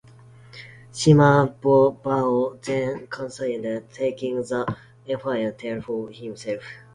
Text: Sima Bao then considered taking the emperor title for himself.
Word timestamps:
Sima 0.91 1.53
Bao 1.61 2.59
then 2.63 3.05
considered 3.05 3.87
taking 3.93 4.37
the 4.37 4.75
emperor 5.07 5.51
title 5.51 5.81
for 5.83 6.09
himself. 6.09 6.63